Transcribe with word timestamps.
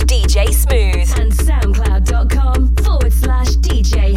DJ 0.00 0.52
Smooth. 0.52 1.18
And 1.20 1.32
SoundCloud.com 1.32 2.76
forward 2.76 3.12
slash 3.12 3.56
DJ 3.56 4.16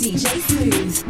DJ 0.00 0.40
Smooth. 0.40 1.09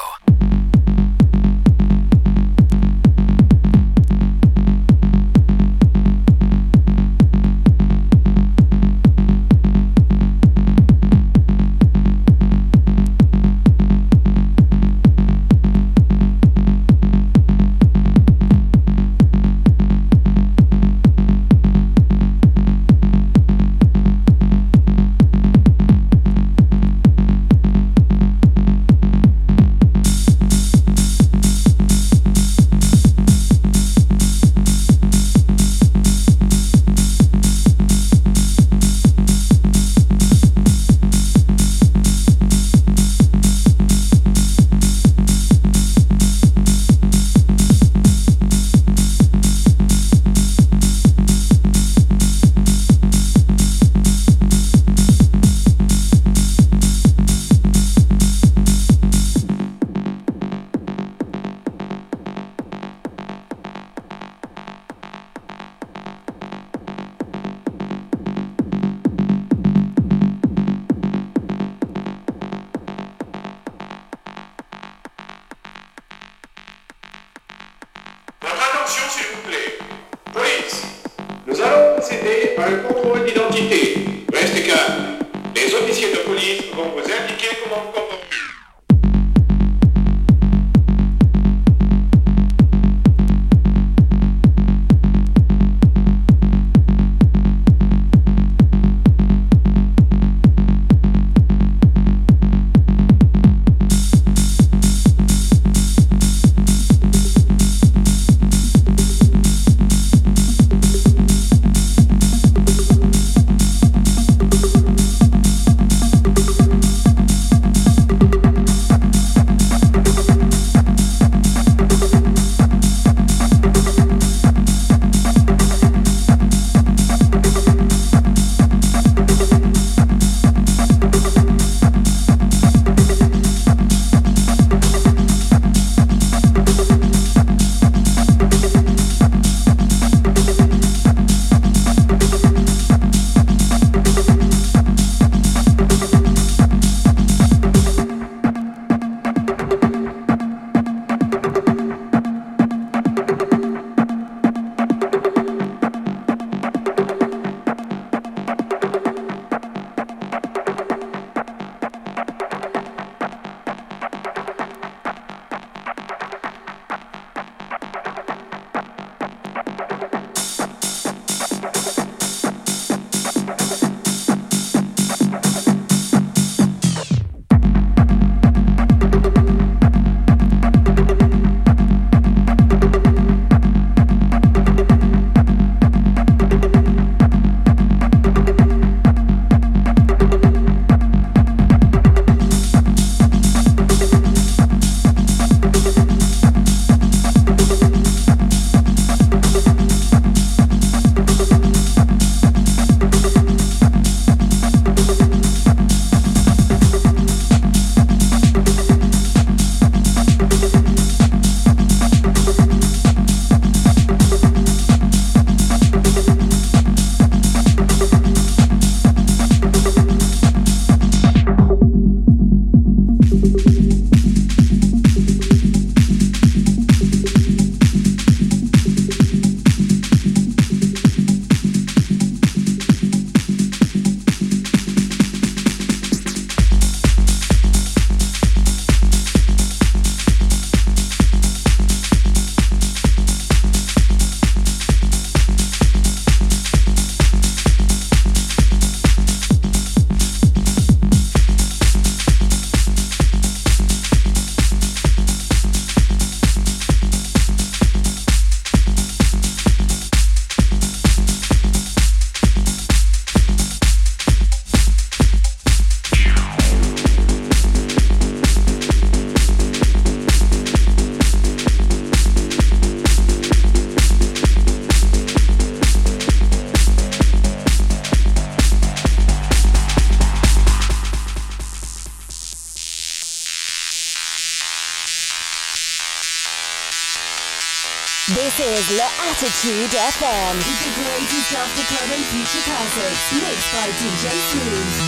FM. 290.21 290.55
The 290.85 290.91
greatest 291.01 291.51
after 291.51 291.81
club 291.89 292.11
and 292.13 292.23
future 292.25 292.61
classics. 292.61 293.33
Mixed 293.41 293.73
by 293.73 293.89
DJ 293.97 294.29
Smooth. 294.53 295.00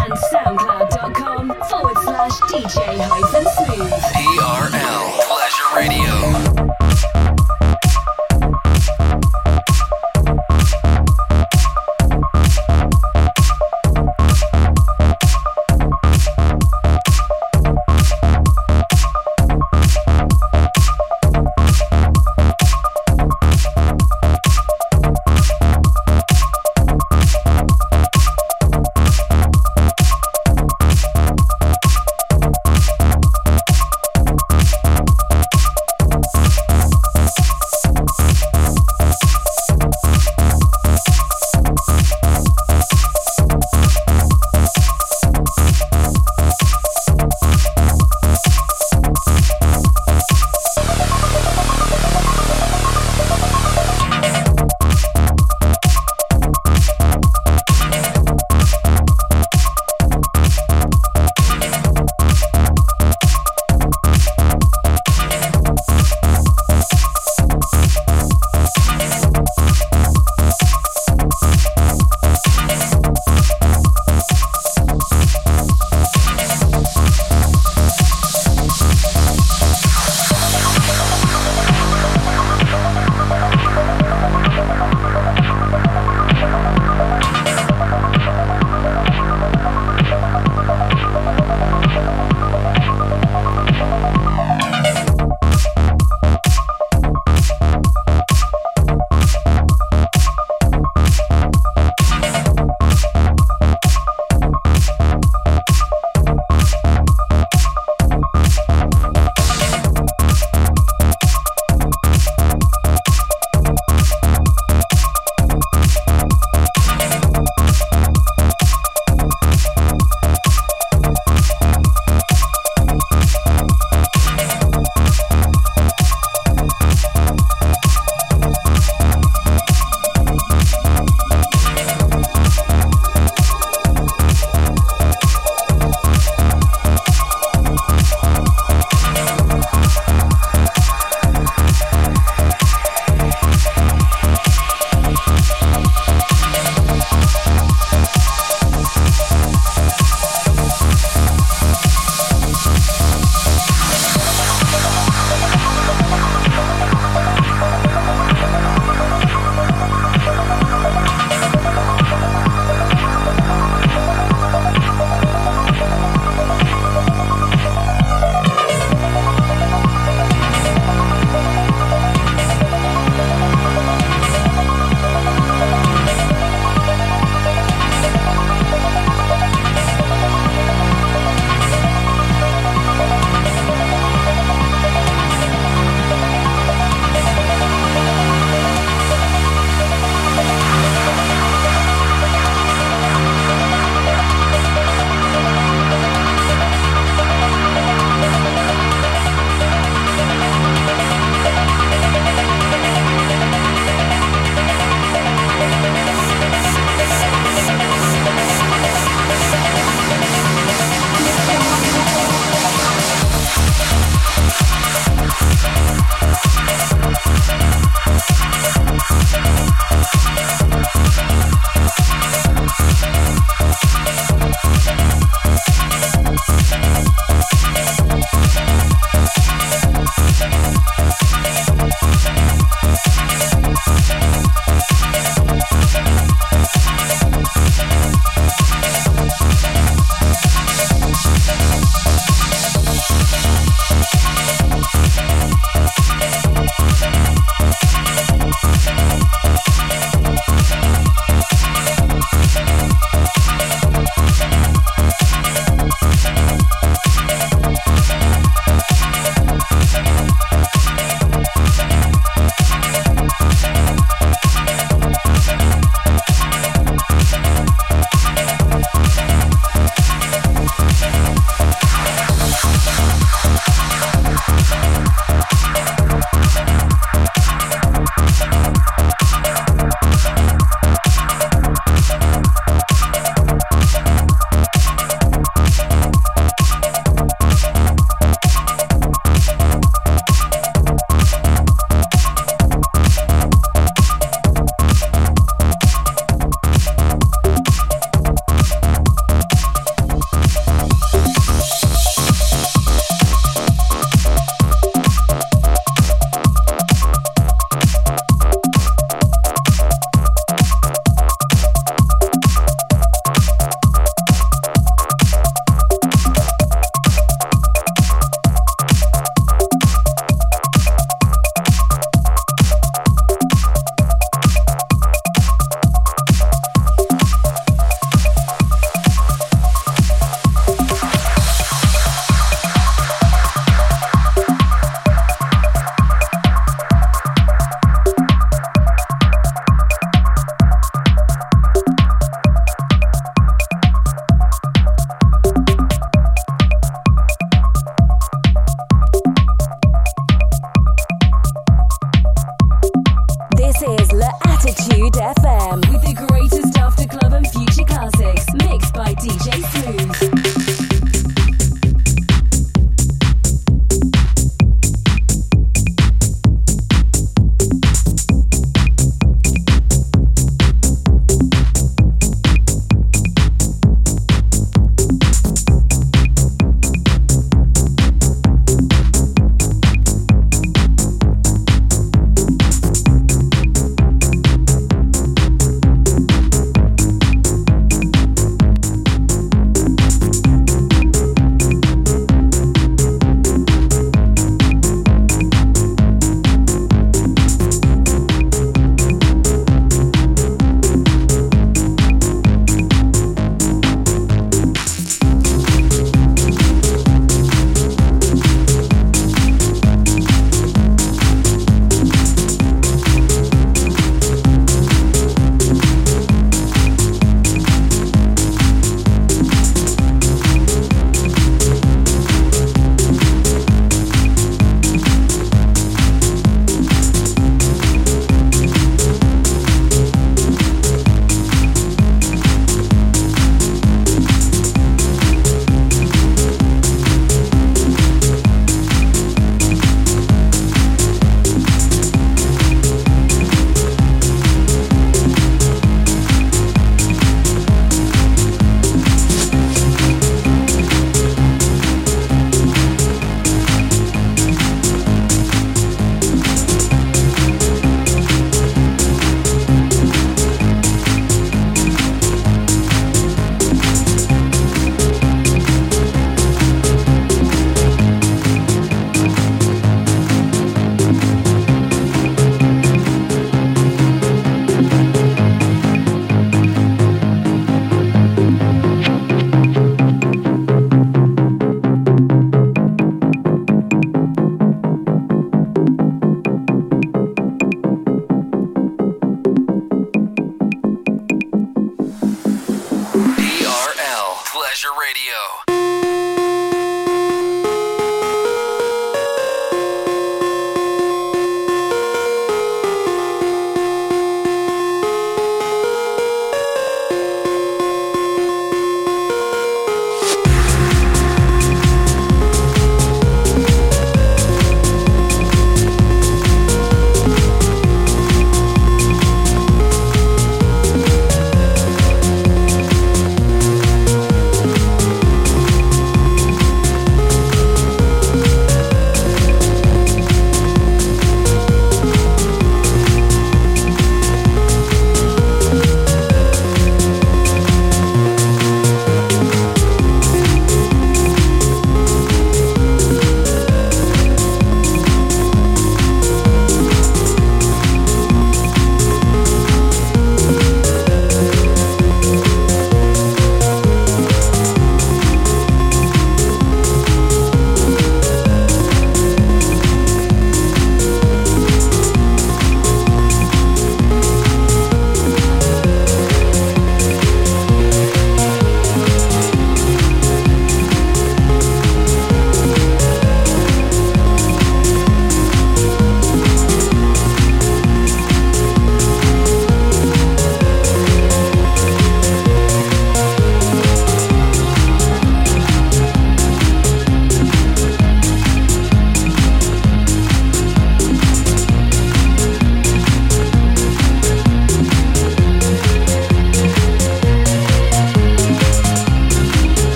and 0.00 0.12
soundcloud.com 0.32 1.48
forward 1.68 1.96
slash 2.04 2.32
DJ 2.50 2.98
hyphen 3.00 3.44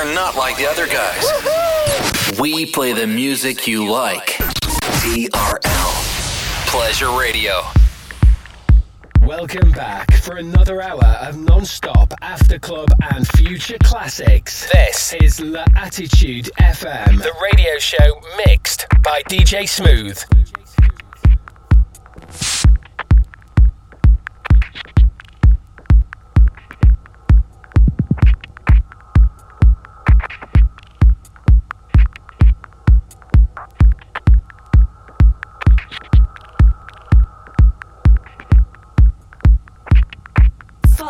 are 0.00 0.14
not 0.14 0.34
like 0.34 0.56
the 0.56 0.66
other 0.66 0.86
guys. 0.86 1.26
We 2.40 2.64
play 2.64 2.94
the 2.94 3.06
music 3.06 3.66
you 3.66 3.86
like. 3.86 4.38
TRL. 5.02 5.92
Pleasure 6.68 7.10
Radio. 7.10 7.60
Welcome 9.20 9.72
back 9.72 10.10
for 10.14 10.36
another 10.36 10.80
hour 10.80 11.04
of 11.04 11.36
non-stop 11.36 12.14
after 12.22 12.58
club 12.58 12.88
and 13.12 13.28
future 13.28 13.76
classics. 13.82 14.70
This 14.72 15.14
is 15.20 15.38
La 15.38 15.66
Attitude 15.76 16.48
FM, 16.58 17.22
the 17.22 17.34
radio 17.42 17.78
show 17.78 18.22
mixed 18.46 18.86
by 19.02 19.20
DJ 19.28 19.68
Smooth. 19.68 20.18